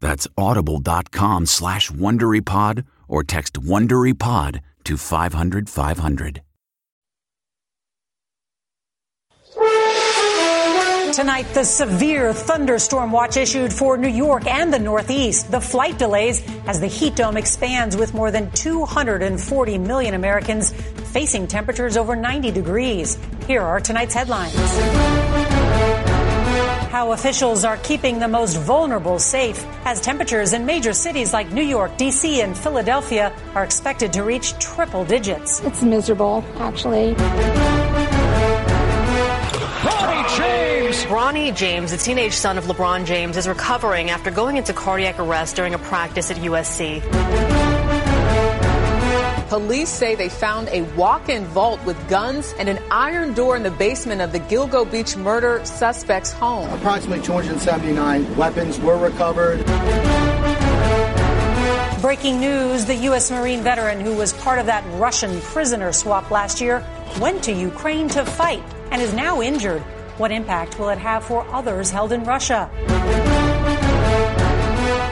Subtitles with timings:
[0.00, 6.42] That's audible.com slash WonderyPod or text WonderyPod to 500 500.
[11.12, 15.50] Tonight, the severe thunderstorm watch issued for New York and the Northeast.
[15.50, 20.72] The flight delays as the heat dome expands with more than 240 million Americans
[21.12, 23.18] facing temperatures over 90 degrees.
[23.46, 25.49] Here are tonight's headlines
[26.90, 31.62] how officials are keeping the most vulnerable safe as temperatures in major cities like New
[31.62, 35.60] York, D.C., and Philadelphia are expected to reach triple digits.
[35.60, 37.14] It's miserable, actually.
[39.84, 41.04] Bronny James!
[41.04, 45.54] Bronny James, the teenage son of LeBron James, is recovering after going into cardiac arrest
[45.54, 47.59] during a practice at USC.
[49.50, 53.70] Police say they found a walk-in vault with guns and an iron door in the
[53.72, 56.72] basement of the Gilgo Beach murder suspect's home.
[56.72, 59.66] Approximately 279 weapons were recovered.
[62.00, 63.32] Breaking news the U.S.
[63.32, 66.86] Marine veteran who was part of that Russian prisoner swap last year
[67.20, 68.62] went to Ukraine to fight
[68.92, 69.82] and is now injured.
[70.16, 72.70] What impact will it have for others held in Russia?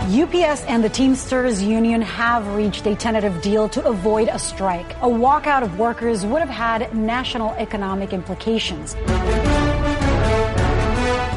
[0.09, 4.91] UPS and the Teamsters Union have reached a tentative deal to avoid a strike.
[5.03, 8.95] A walkout of workers would have had national economic implications.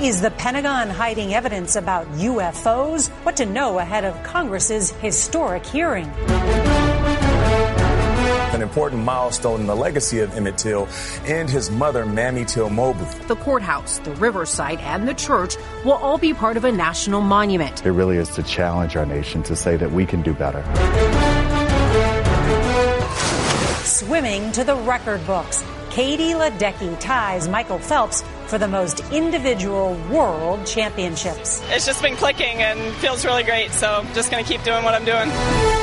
[0.02, 3.10] Is the Pentagon hiding evidence about UFOs?
[3.26, 6.10] What to know ahead of Congress's historic hearing
[8.54, 10.88] an important milestone in the legacy of Emmett Till
[11.26, 13.08] and his mother, Mamie Till Mobley.
[13.28, 17.86] The courthouse, the riverside, and the church will all be part of a national monument.
[17.86, 20.64] It really is to challenge our nation to say that we can do better.
[23.84, 25.64] Swimming to the record books.
[25.90, 31.62] Katie Ledecky ties Michael Phelps for the most individual world championships.
[31.70, 34.84] It's just been clicking and feels really great, so I'm just going to keep doing
[34.84, 35.81] what I'm doing.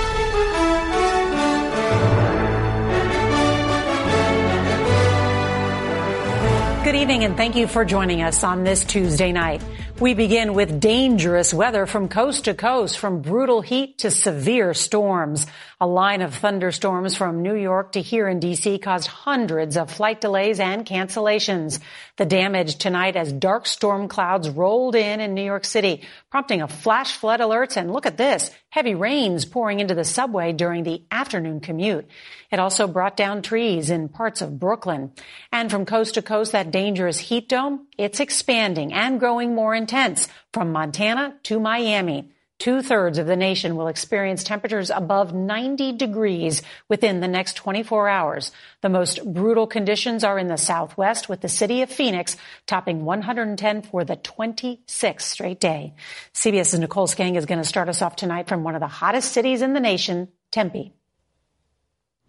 [6.89, 9.63] Good evening and thank you for joining us on this Tuesday night.
[10.01, 15.47] We begin with dangerous weather from coast to coast, from brutal heat to severe storms.
[15.83, 18.79] A line of thunderstorms from New York to here in D.C.
[18.79, 21.79] caused hundreds of flight delays and cancellations.
[22.17, 26.69] The damage tonight as dark storm clouds rolled in in New York City, prompting a
[26.69, 27.77] flash flood alerts.
[27.77, 32.07] And look at this, heavy rains pouring into the subway during the afternoon commute.
[32.51, 35.13] It also brought down trees in parts of Brooklyn.
[35.53, 40.29] And from coast to coast, that dangerous heat dome, it's expanding and growing more intense
[40.53, 42.31] from Montana to Miami.
[42.59, 48.09] Two thirds of the nation will experience temperatures above 90 degrees within the next 24
[48.09, 48.51] hours.
[48.81, 53.83] The most brutal conditions are in the southwest with the city of Phoenix topping 110
[53.83, 55.95] for the 26th straight day.
[56.35, 59.31] CBS's Nicole Sganga is going to start us off tonight from one of the hottest
[59.31, 60.93] cities in the nation, Tempe.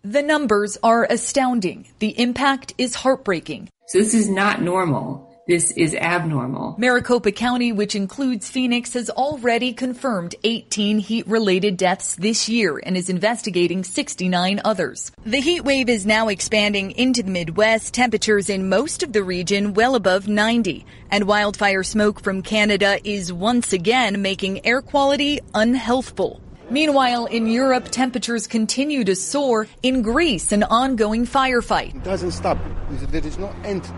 [0.04, 1.88] The numbers are astounding.
[1.98, 3.70] The impact is heartbreaking.
[3.88, 5.29] So this is not normal.
[5.50, 6.75] This is abnormal.
[6.78, 12.96] Maricopa County, which includes Phoenix, has already confirmed 18 heat related deaths this year and
[12.96, 15.12] is investigating 69 others.
[15.25, 19.74] The heat wave is now expanding into the Midwest, temperatures in most of the region
[19.74, 20.86] well above 90.
[21.10, 26.42] And wildfire smoke from Canada is once again making air quality unhealthful.
[26.69, 29.66] Meanwhile, in Europe, temperatures continue to soar.
[29.81, 31.95] In Greece, an ongoing firefight.
[31.95, 32.60] It doesn't stop.
[32.92, 33.90] There is no end.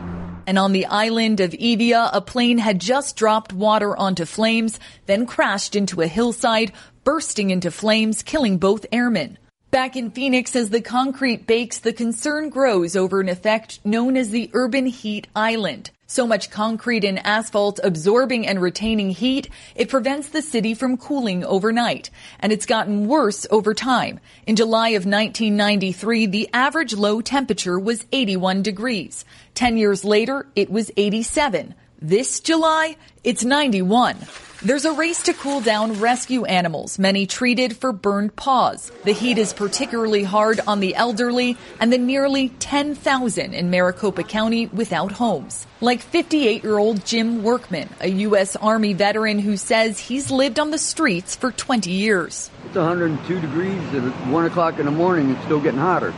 [0.47, 5.25] And on the island of Evia, a plane had just dropped water onto flames, then
[5.25, 6.71] crashed into a hillside,
[7.03, 9.37] bursting into flames, killing both airmen.
[9.71, 14.29] Back in Phoenix, as the concrete bakes, the concern grows over an effect known as
[14.29, 15.91] the urban heat island.
[16.07, 21.45] So much concrete and asphalt absorbing and retaining heat, it prevents the city from cooling
[21.45, 22.09] overnight.
[22.41, 24.19] And it's gotten worse over time.
[24.45, 29.23] In July of 1993, the average low temperature was 81 degrees.
[29.53, 31.75] Ten years later, it was 87.
[32.01, 34.17] This July, it's 91.
[34.63, 38.91] There's a race to cool down rescue animals, many treated for burned paws.
[39.05, 44.67] The heat is particularly hard on the elderly and the nearly 10,000 in Maricopa County
[44.67, 45.65] without homes.
[45.79, 48.55] Like 58 year old Jim Workman, a U.S.
[48.55, 52.51] Army veteran who says he's lived on the streets for 20 years.
[52.67, 55.31] It's 102 degrees at 1 o'clock in the morning.
[55.31, 56.13] It's still getting hotter.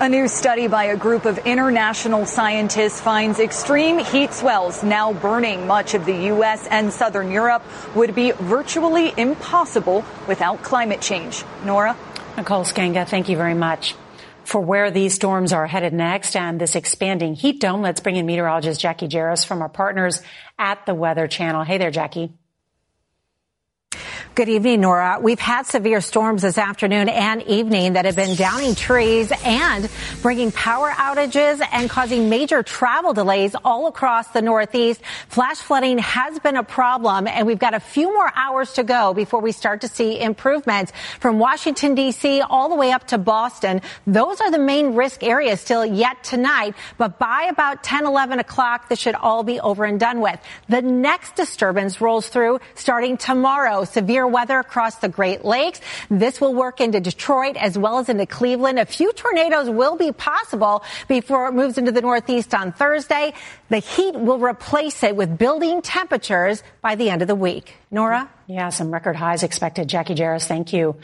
[0.00, 5.66] A new study by a group of international scientists finds extreme heat swells now burning
[5.66, 6.66] much of the U.S.
[6.68, 7.62] and southern Europe
[7.94, 11.44] would be virtually impossible without climate change.
[11.66, 11.98] Norah?
[12.38, 13.94] Nicole Sganga, thank you very much.
[14.44, 18.24] For where these storms are headed next and this expanding heat dome, let's bring in
[18.24, 20.22] meteorologist Jacqui Jeras from our partners
[20.58, 21.62] at the Weather Channel.
[21.62, 22.32] Hey there, Jacqui.
[24.36, 25.18] Good evening, Norah.
[25.20, 29.90] We've had severe storms this afternoon and evening that have been downing trees and
[30.22, 35.02] bringing power outages and causing major travel delays all across the Northeast.
[35.28, 39.12] Flash flooding has been a problem, and we've got a few more hours to go
[39.14, 42.40] before we start to see improvements from Washington, D.C.
[42.40, 43.82] all the way up to Boston.
[44.06, 48.88] Those are the main risk areas still yet tonight, but by about 10, 11 o'clock,
[48.88, 50.38] this should all be over and done with.
[50.68, 53.82] The next disturbance rolls through starting tomorrow.
[53.82, 55.80] Severe weather across the Great Lakes.
[56.10, 58.78] This will work into Detroit as well as into Cleveland.
[58.78, 63.32] A few tornadoes will be possible before it moves into the Northeast on Thursday.
[63.68, 67.74] The heat will replace it with building temperatures by the end of the week.
[67.90, 68.30] Norah?
[68.46, 69.88] Yeah, some record highs expected.
[69.88, 70.96] Jacqui Jeras, thank you.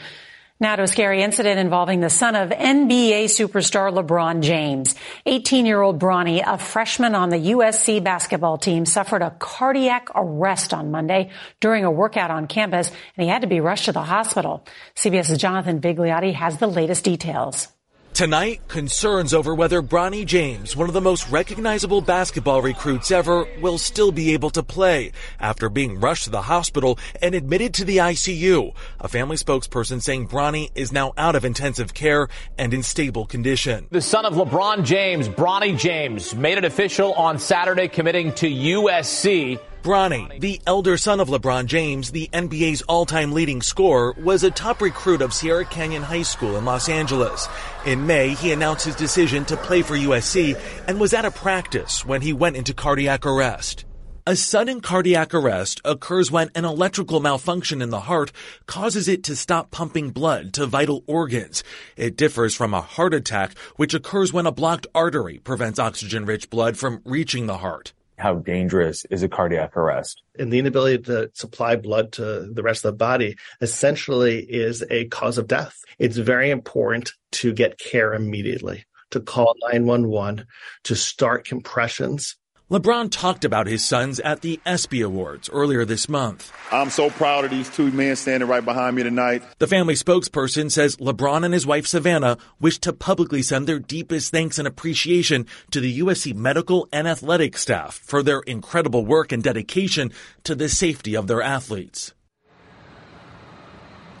[0.59, 4.95] Now to a scary incident involving the son of NBA superstar LeBron James.
[5.27, 11.29] 18-year-old Bronny, a freshman on the USC basketball team, suffered a cardiac arrest on Monday
[11.59, 14.65] during a workout on campus, and he had to be rushed to the hospital.
[14.95, 17.67] CBS's Jonathan Vigliotti has the latest details.
[18.17, 23.77] Tonight, concerns over whether Bronny James, one of the most recognizable basketball recruits ever, will
[23.77, 27.97] still be able to play after being rushed to the hospital and admitted to the
[27.97, 28.73] ICU.
[28.99, 32.27] A family spokesperson saying Bronny is now out of intensive care
[32.57, 33.85] and in stable condition.
[33.91, 39.59] The son of LeBron James, Bronny James, made it official on Saturday committing to USC.
[39.87, 44.81] Bronny, the elder son of LeBron James, the NBA's all-time leading scorer, was a top
[44.81, 47.47] recruit of Sierra Canyon High School in Los Angeles.
[47.85, 52.05] In May, he announced his decision to play for USC and was at a practice
[52.05, 53.85] when he went into cardiac arrest.
[54.25, 58.33] A sudden cardiac arrest occurs when an electrical malfunction in the heart
[58.65, 61.63] causes it to stop pumping blood to vital organs.
[61.95, 66.75] It differs from a heart attack, which occurs when a blocked artery prevents oxygen-rich blood
[66.75, 70.21] from reaching the heart how dangerous is a cardiac arrest?
[70.37, 75.05] And the inability to supply blood to the rest of the body essentially is a
[75.05, 75.77] cause of death.
[75.99, 80.45] It's very important to get care immediately, to call 911,
[80.85, 82.35] to start compressions
[82.69, 86.51] LeBron talked about his sons at the ESPY Awards earlier this month.
[86.69, 89.41] I'm so proud of these two men standing right behind me tonight.
[89.59, 94.33] The family spokesperson says LeBron and his wife Savannah wish to publicly send their deepest
[94.33, 99.41] thanks and appreciation to the USC medical and athletic staff for their incredible work and
[99.41, 100.11] dedication
[100.43, 102.13] to the safety of their athletes.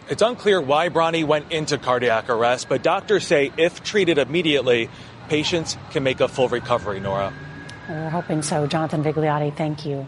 [0.09, 4.89] It's unclear why Bronny went into cardiac arrest, but doctors say if treated immediately,
[5.27, 7.33] patients can make a full recovery, Norah.
[7.89, 8.67] We're hoping so.
[8.67, 10.07] Jonathan Vigliotti, thank you.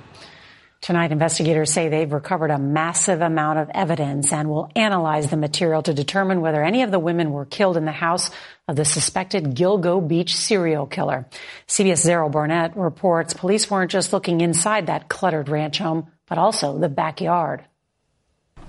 [0.81, 5.81] Tonight, investigators say they've recovered a massive amount of evidence and will analyze the material
[5.83, 8.31] to determine whether any of the women were killed in the house
[8.67, 11.27] of the suspected Gilgo Beach serial killer.
[11.67, 16.77] CBS's Errol Barnett reports police weren't just looking inside that cluttered ranch home, but also
[16.79, 17.63] the backyard.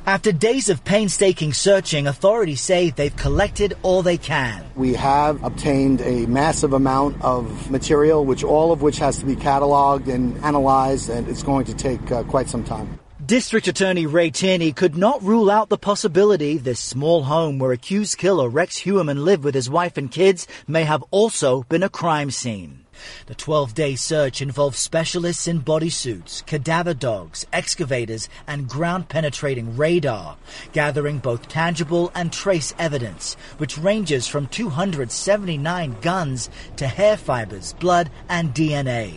[0.06, 4.64] After days of painstaking searching, authorities say they've collected all they can.
[4.74, 9.36] We have obtained a massive amount of material, which all of which has to be
[9.36, 12.98] cataloged and analyzed, and it's going to take uh, quite some time.
[13.24, 18.18] District Attorney Ray Tierney could not rule out the possibility this small home where accused
[18.18, 22.30] killer Rex Heuermann lived with his wife and kids may have also been a crime
[22.30, 22.79] scene.
[23.26, 30.36] The 12 day search involved specialists in bodysuits, cadaver dogs, excavators, and ground penetrating radar,
[30.72, 38.10] gathering both tangible and trace evidence, which ranges from 279 guns to hair fibers, blood,
[38.28, 39.14] and DNA.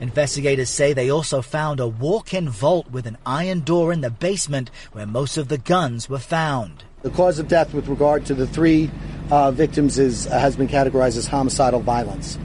[0.00, 4.10] Investigators say they also found a walk in vault with an iron door in the
[4.10, 6.84] basement where most of the guns were found.
[7.02, 8.90] The cause of death with regard to the three
[9.30, 12.38] uh, victims is, uh, has been categorized as homicidal violence.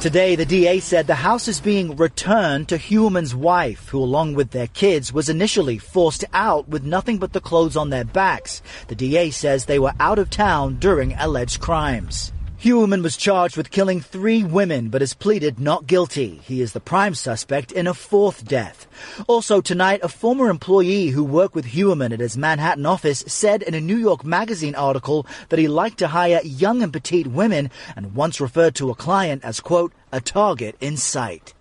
[0.00, 4.50] Today, the DA said the house is being returned to Heuermann's wife, who, along with
[4.50, 8.62] their kids, was initially forced out with nothing but the clothes on their backs.
[8.88, 12.32] The DA says they were out of town during alleged crimes.
[12.62, 16.40] Heuermann was charged with killing three women but has pleaded not guilty.
[16.44, 18.86] He is the prime suspect in a fourth death.
[19.26, 23.74] Also tonight, a former employee who worked with Heuermann at his Manhattan office said in
[23.74, 28.14] a New York Magazine article that he liked to hire young and petite women and
[28.14, 31.54] once referred to a client as, quote, a target in sight.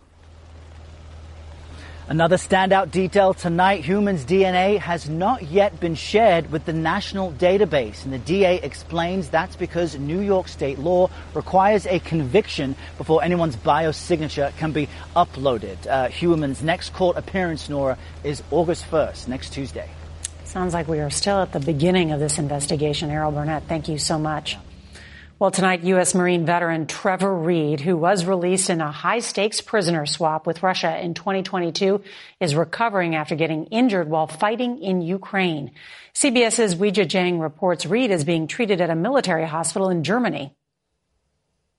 [2.11, 8.03] Another standout detail tonight Heuermann's DNA has not yet been shared with the national database.
[8.03, 13.55] And the DA explains that's because New York state law requires a conviction before anyone's
[13.55, 15.77] biosignature can be uploaded.
[15.87, 19.89] Uh, Heuermann's next court appearance, Norah, is August 1st, next Tuesday.
[20.43, 23.09] Sounds like we are still at the beginning of this investigation.
[23.09, 24.57] Errol Barnett, thank you so much.
[25.41, 26.13] Well, tonight, U.S.
[26.13, 31.03] Marine veteran Trevor Reed, who was released in a high stakes prisoner swap with Russia
[31.03, 32.03] in 2022,
[32.39, 35.71] is recovering after getting injured while fighting in Ukraine.
[36.13, 40.55] CBS's Weijia Jiang reports Reed is being treated at a military hospital in Germany.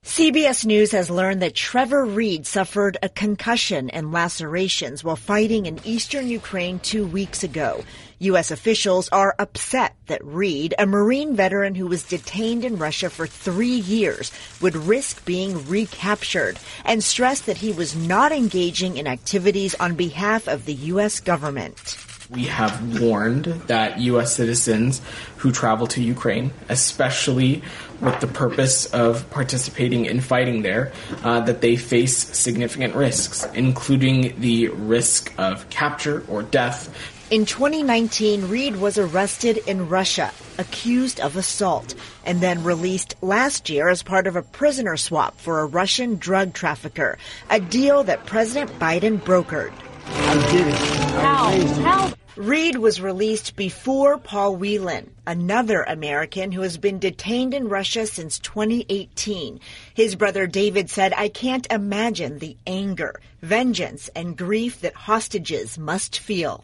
[0.03, 5.79] CBS News has learned that Trevor Reed suffered a concussion and lacerations while fighting in
[5.85, 7.85] eastern Ukraine two weeks ago.
[8.19, 8.51] U.S.
[8.51, 13.79] officials are upset that Reed, a Marine veteran who was detained in Russia for three
[13.79, 19.95] years, would risk being recaptured and stress that he was not engaging in activities on
[19.95, 21.21] behalf of the U.S.
[21.21, 21.95] government.
[22.33, 24.35] We have warned that U.S.
[24.35, 25.01] citizens
[25.37, 27.61] who travel to Ukraine, especially
[28.01, 34.39] with the purpose of participating in fighting there, uh, that they face significant risks, including
[34.41, 36.89] the risk of capture or death.
[37.29, 41.93] In 2019, Reed was arrested in Russia, accused of assault,
[42.25, 46.53] and then released last year as part of a prisoner swap for a Russian drug
[46.53, 47.17] trafficker,
[47.49, 49.73] a deal that President Biden brokered.
[50.05, 50.75] I did it.
[50.75, 51.65] How?
[51.81, 52.13] How?
[52.35, 58.39] Reed was released before Paul Whelan, another American who has been detained in Russia since
[58.39, 59.59] 2018.
[59.93, 66.17] His brother David said, I can't imagine the anger, vengeance, and grief that hostages must
[66.17, 66.63] feel.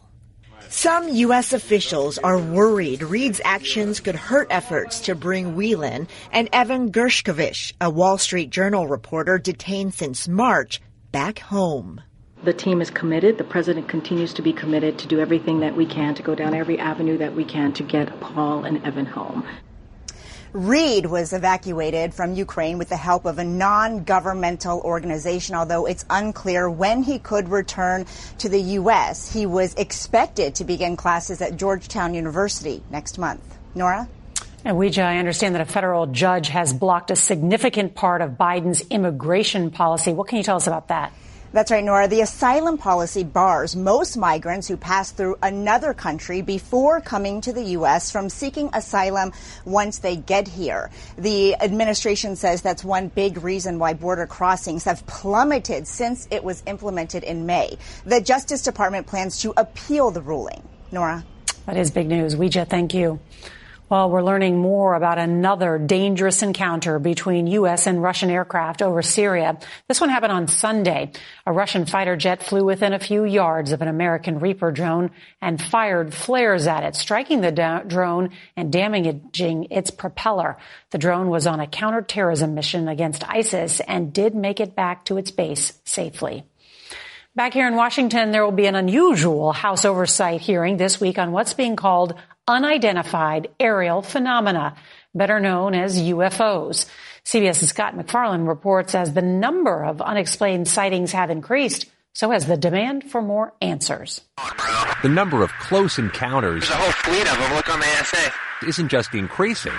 [0.68, 1.52] Some U.S.
[1.52, 7.88] officials are worried Reed's actions could hurt efforts to bring Whelan and Evan Gershkovich, a
[7.88, 10.80] Wall Street Journal reporter detained since March,
[11.12, 12.00] back home.
[12.42, 13.36] The team is committed.
[13.36, 16.54] The president continues to be committed to do everything that we can to go down
[16.54, 19.44] every avenue that we can to get Paul and Evan home.
[20.52, 26.68] Reed was evacuated from Ukraine with the help of a non-governmental organization, although it's unclear
[26.68, 28.06] when he could return
[28.38, 29.32] to the U.S.
[29.32, 33.42] He was expected to begin classes at Georgetown University next month.
[33.74, 34.08] Norah?
[34.64, 38.80] And Weijia, I understand that a federal judge has blocked a significant part of Biden's
[38.88, 40.12] immigration policy.
[40.12, 41.12] What can you tell us about that?
[41.52, 42.06] That's right, Norah.
[42.06, 47.64] The asylum policy bars most migrants who pass through another country before coming to the
[47.78, 48.12] U.S.
[48.12, 49.32] from seeking asylum
[49.64, 50.90] once they get here.
[51.18, 56.62] The administration says that's one big reason why border crossings have plummeted since it was
[56.68, 57.78] implemented in May.
[58.04, 60.62] The Justice Department plans to appeal the ruling.
[60.92, 61.24] Norah.
[61.66, 62.36] That is big news.
[62.36, 63.18] Weijia, thank you.
[63.90, 67.88] Well, we're learning more about another dangerous encounter between U.S.
[67.88, 69.58] and Russian aircraft over Syria.
[69.88, 71.10] This one happened on Sunday.
[71.44, 75.10] A Russian fighter jet flew within a few yards of an American Reaper drone
[75.42, 80.56] and fired flares at it, striking the drone and damaging its propeller.
[80.90, 85.16] The drone was on a counterterrorism mission against ISIS and did make it back to
[85.16, 86.44] its base safely.
[87.34, 91.32] Back here in Washington, there will be an unusual House oversight hearing this week on
[91.32, 92.14] what's being called
[92.50, 94.74] unidentified aerial phenomena,
[95.14, 96.86] better known as UFOs.
[97.24, 102.56] CBS's Scott MacFarlane reports as the number of unexplained sightings have increased, So has the
[102.56, 104.22] demand for more answers.
[105.02, 107.54] The number of close encounters There's a whole fleet of them.
[107.54, 108.32] Look on the ASA.
[108.66, 109.72] isn't just increasing,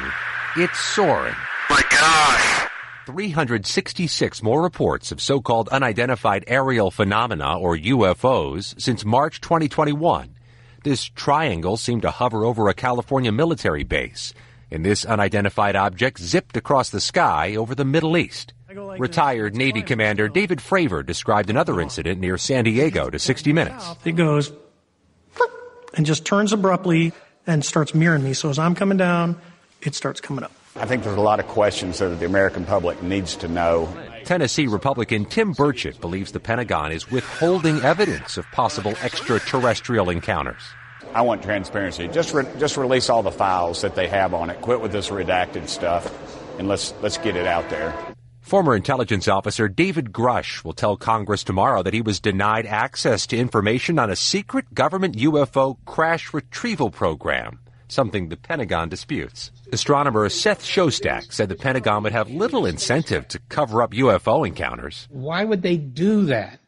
[0.55, 1.35] it's soaring.
[1.69, 2.69] My gosh.
[3.05, 10.35] 366 more reports of so-called unidentified aerial phenomena or UFOs since March 2021.
[10.83, 14.33] This triangle seemed to hover over a California military base,
[14.71, 18.53] and this unidentified object zipped across the sky over the Middle East.
[18.73, 23.95] Retired Navy Commander David Fravor described another incident near San Diego to 60 Minutes.
[24.05, 24.51] It goes
[25.93, 27.13] and just turns abruptly
[27.45, 28.33] and starts mirroring me.
[28.33, 29.39] So as I'm coming down,
[29.81, 30.51] it starts coming up.
[30.77, 33.93] I think there's a lot of questions that the American public needs to know.
[34.25, 40.61] Tennessee Republican Tim Burchett believes the Pentagon is withholding evidence of possible extraterrestrial encounters.
[41.13, 42.07] I want transparency.
[42.07, 44.61] Just re- just release all the files that they have on it.
[44.61, 46.09] Quit with this redacted stuff,
[46.57, 47.93] and let's let's get it out there.
[48.39, 53.37] Former intelligence officer David Grusch will tell Congress tomorrow that he was denied access to
[53.37, 57.59] information on a secret government UFO crash retrieval program,
[57.91, 59.51] something the Pentagon disputes.
[59.71, 65.07] Astronomer Seth Shostak said the Pentagon would have little incentive to cover up UFO encounters.
[65.09, 66.59] Why would they do that?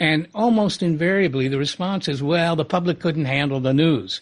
[0.00, 4.20] And almost invariably, the response is, well, the public couldn't handle the news.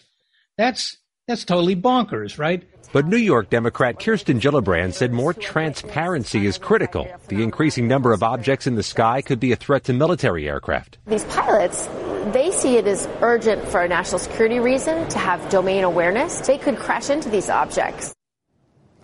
[0.57, 0.97] That's,
[1.27, 2.63] that's totally bonkers, right?
[2.93, 7.07] But New York Democrat Kirsten Gillibrand said more transparency is critical.
[7.27, 10.99] The increasing number of objects in the sky could be a threat to military aircraft.
[11.07, 11.89] These pilots,
[12.31, 16.39] they see it as urgent for a national security reason to have domain awareness.
[16.41, 18.13] They could crash into these objects.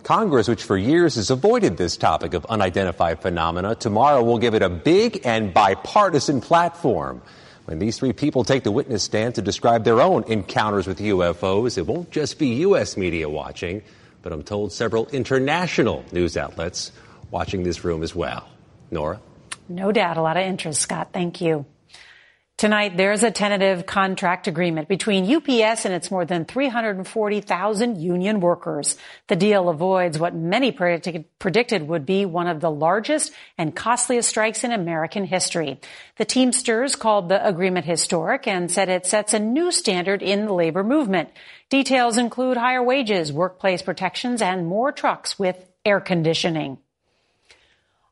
[0.02, 4.62] Congress, which for years has avoided this topic of unidentified phenomena, tomorrow will give it
[4.62, 7.20] a big and bipartisan platform.
[7.66, 11.78] When these three people take the witness stand to describe their own encounters with UFOs,
[11.78, 12.96] it won't just be U.S.
[12.96, 13.82] media watching,
[14.22, 16.92] but I'm told several international news outlets
[17.30, 18.48] watching this room as well.
[18.90, 19.20] Norah?
[19.68, 21.10] No doubt, a lot of interest, Scott.
[21.12, 21.64] Thank you.
[22.60, 28.98] Tonight, there's a tentative contract agreement between UPS and its more than 340,000 union workers.
[29.28, 34.28] The deal avoids what many predicted, predicted would be one of the largest and costliest
[34.28, 35.80] strikes in American history.
[36.18, 40.52] The Teamsters called the agreement historic and said it sets a new standard in the
[40.52, 41.30] labor movement.
[41.70, 45.56] Details include higher wages, workplace protections, and more trucks with
[45.86, 46.76] air conditioning.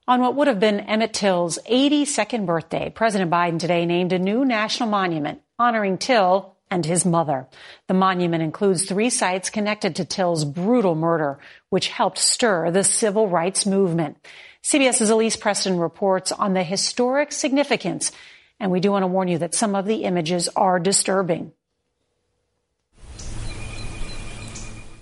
[0.09, 4.42] On what would have been Emmett Till's 82nd birthday, President Biden today named a new
[4.42, 7.47] national monument honoring Till and his mother.
[7.88, 13.29] The monument includes three sites connected to Till's brutal murder, which helped stir the civil
[13.29, 14.16] rights movement.
[14.62, 18.11] CBS's Elise Preston reports on the historic significance,
[18.59, 21.53] and we do want to warn you that some of the images are disturbing.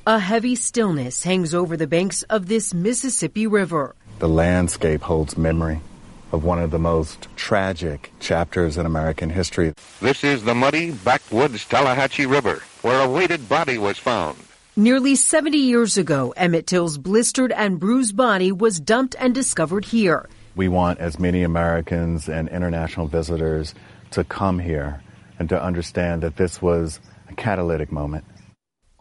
[0.04, 3.94] A heavy stillness hangs over the banks of this Mississippi River.
[4.18, 5.80] The landscape holds memory
[6.32, 9.74] of one of the most tragic chapters in American history.
[10.00, 14.38] This is the muddy backwoods Tallahatchie River, where a weighted body was found.
[14.74, 20.30] Nearly 70 years ago, Emmett Till's blistered and bruised body was dumped and discovered here.
[20.54, 23.74] We want as many Americans and international visitors
[24.12, 25.02] to come here
[25.38, 28.24] and to understand that this was a catalytic moment.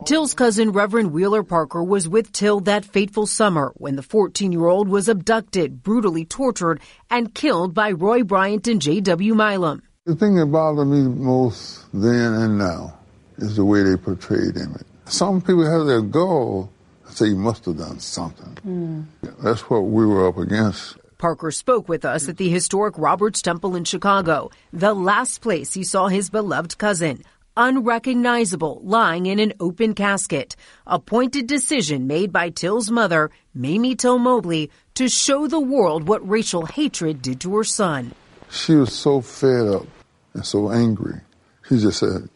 [0.04, 4.66] Till's cousin, Reverend Wheeler Parker, was with Till that fateful summer when the 14 year
[4.66, 9.34] old was abducted, brutally tortured, and killed by Roy Bryant and J.W.
[9.34, 9.82] Milam.
[10.06, 13.00] The thing that bothered me most then and now
[13.38, 14.76] is the way they portrayed him.
[15.06, 16.70] Some people have their goal
[17.06, 18.58] and say he must have done something.
[18.68, 19.06] Mm.
[19.42, 20.98] That's what we were up against.
[21.18, 25.84] Parker spoke with us at the historic Roberts Temple in Chicago, the last place he
[25.84, 27.24] saw his beloved cousin,
[27.58, 30.56] unrecognizable, lying in an open casket.
[30.88, 36.28] A pointed decision made by Till's mother, Mamie Till Mobley, to show the world what
[36.28, 38.13] racial hatred did to her son.
[38.50, 39.86] She was so fed up
[40.34, 41.22] and so angry.
[41.68, 42.30] She just said,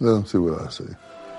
[0.00, 0.86] let them see what I say.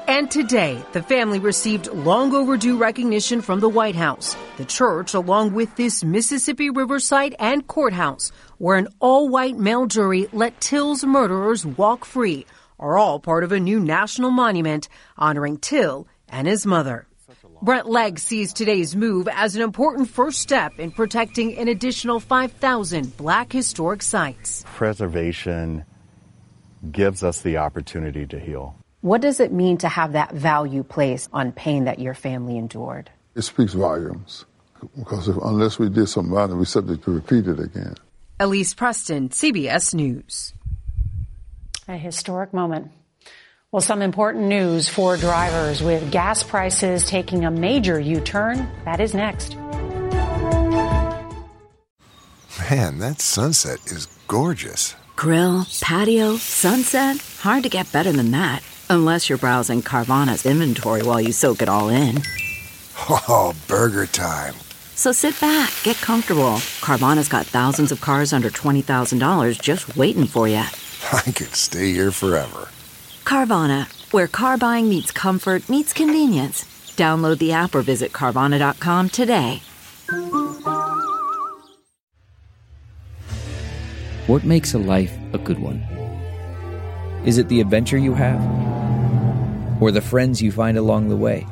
[0.07, 4.35] And today, the family received long overdue recognition from the White House.
[4.57, 10.27] The church, along with this Mississippi Riverside and courthouse, where an all white male jury
[10.33, 12.45] let Till's murderers walk free,
[12.81, 17.07] are all part of a new national monument honoring Till and his mother.
[17.61, 23.15] Brent Legg sees today's move as an important first step in protecting an additional 5,000
[23.15, 24.65] black historic sites.
[24.75, 25.85] Preservation
[26.91, 28.75] gives us the opportunity to heal.
[29.01, 33.11] What does it mean to have that value placed on pain that your family endured?
[33.35, 34.45] It speaks volumes
[34.97, 37.95] because if, unless we did something about it, we're subject to repeat it again.
[38.39, 40.53] Elise Preston, CBS News.
[41.91, 42.89] A historic moment.
[43.69, 48.71] Well, some important news for drivers with gas prices taking a major U turn.
[48.85, 49.57] That is next.
[52.69, 54.95] Man, that sunset is gorgeous.
[55.17, 57.17] Grill, patio, sunset.
[57.41, 58.63] Hard to get better than that.
[58.89, 62.21] Unless you're browsing Carvana's inventory while you soak it all in.
[63.09, 64.53] Oh, burger time.
[64.95, 66.59] So sit back, get comfortable.
[66.79, 70.63] Carvana's got thousands of cars under $20,000 just waiting for you.
[71.13, 72.69] I could stay here forever.
[73.25, 76.65] Carvana, where car buying meets comfort, meets convenience.
[76.95, 79.61] Download the app or visit Carvana.com today.
[84.27, 85.79] What makes a life a good one?
[87.25, 88.39] Is it the adventure you have?
[89.81, 91.47] Or the friends you find along the way?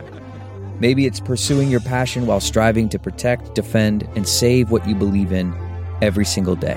[0.80, 5.32] Maybe it's pursuing your passion while striving to protect, defend, and save what you believe
[5.32, 5.54] in
[6.02, 6.76] every single day.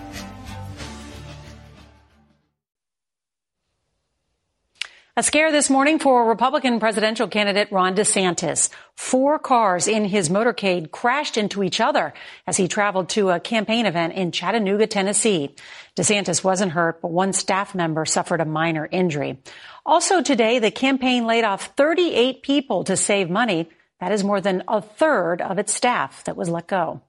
[5.17, 8.69] A scare this morning for Republican presidential candidate Ron DeSantis.
[8.95, 12.13] Four cars in his motorcade crashed into each other
[12.47, 15.53] as he traveled to a campaign event in Chattanooga, Tennessee.
[15.97, 19.37] DeSantis wasn't hurt, but one staff member suffered a minor injury.
[19.85, 23.69] Also today, the campaign laid off 38 people to save money.
[23.99, 27.01] That is more than a third of its staff that was let go.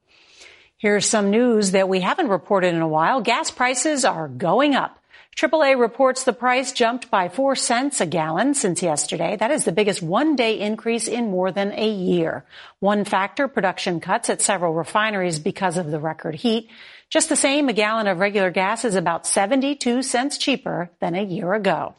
[0.76, 3.20] Here's some news that we haven't reported in a while.
[3.20, 4.98] Gas prices are going up.
[5.36, 9.36] AAA reports the price jumped by 4 cents a gallon since yesterday.
[9.36, 12.44] That is the biggest one day increase in more than a year.
[12.80, 16.68] One factor, production cuts at several refineries because of the record heat.
[17.08, 21.24] Just the same, a gallon of regular gas is about 72 cents cheaper than a
[21.24, 21.94] year ago.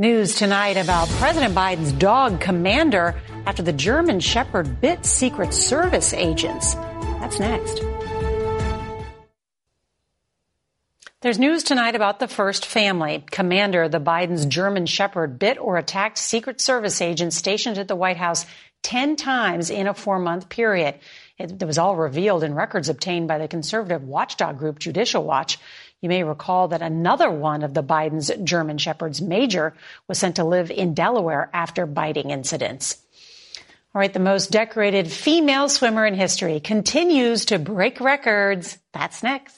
[0.00, 6.74] News tonight about President Biden's dog commander after the German Shepherd bit Secret Service agents.
[7.18, 7.97] That's next.
[11.20, 13.24] There's news tonight about the first family.
[13.28, 18.18] Commander, the Biden's German Shepherd, bit or attacked Secret Service agents stationed at the White
[18.18, 18.46] House
[18.84, 20.94] 10 times in a four month period.
[21.36, 25.58] It, it was all revealed in records obtained by the conservative watchdog group Judicial Watch.
[26.00, 29.74] You may recall that another one of the Biden's German Shepherds, Major,
[30.06, 32.96] was sent to live in Delaware after biting incidents.
[33.92, 38.78] All right, the most decorated female swimmer in history continues to break records.
[38.92, 39.57] That's next.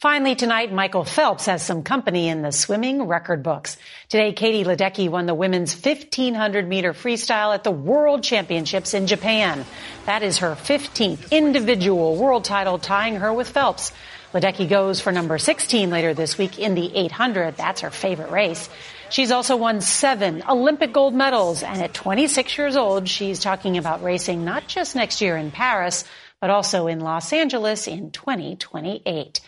[0.00, 3.76] Finally tonight, Michael Phelps has some company in the swimming record books.
[4.08, 9.64] Today, Katie Ledecky won the women's 1500 meter freestyle at the World Championships in Japan.
[10.06, 13.90] That is her 15th individual world title, tying her with Phelps.
[14.32, 17.56] Ledecky goes for number 16 later this week in the 800.
[17.56, 18.70] That's her favorite race.
[19.10, 24.04] She's also won seven Olympic gold medals, and at 26 years old, she's talking about
[24.04, 26.04] racing not just next year in Paris,
[26.40, 29.40] but also in Los Angeles in 2028.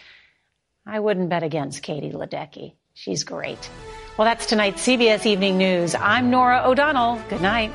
[0.87, 2.75] I wouldn't bet against Katie Ledecky.
[2.95, 3.71] She's great.
[4.17, 5.95] Well, that's tonight's CBS Evening News.
[5.95, 7.23] I'm Norah O'Donnell.
[7.29, 7.73] Good night.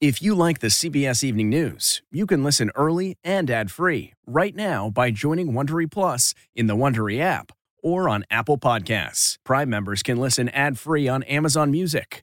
[0.00, 4.90] If you like the CBS Evening News, you can listen early and ad-free right now
[4.90, 7.50] by joining Wondery Plus in the Wondery app
[7.82, 9.38] or on Apple Podcasts.
[9.44, 12.22] Prime members can listen ad-free on Amazon Music.